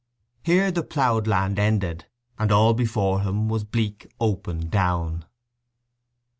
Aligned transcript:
Here 0.41 0.71
the 0.71 0.81
ploughed 0.81 1.27
land 1.27 1.59
ended, 1.59 2.07
and 2.39 2.51
all 2.51 2.73
before 2.73 3.21
him 3.21 3.47
was 3.47 3.63
bleak 3.63 4.11
open 4.19 4.67
down. 4.67 5.25